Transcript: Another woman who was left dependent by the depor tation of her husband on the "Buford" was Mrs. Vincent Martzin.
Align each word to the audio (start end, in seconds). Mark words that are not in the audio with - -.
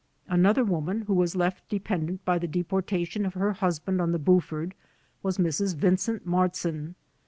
Another 0.27 0.63
woman 0.63 1.01
who 1.03 1.13
was 1.13 1.35
left 1.35 1.69
dependent 1.69 2.25
by 2.25 2.39
the 2.39 2.47
depor 2.47 2.81
tation 2.81 3.23
of 3.23 3.35
her 3.35 3.53
husband 3.53 4.01
on 4.01 4.13
the 4.13 4.17
"Buford" 4.17 4.73
was 5.21 5.37
Mrs. 5.37 5.75
Vincent 5.75 6.25
Martzin. 6.27 6.95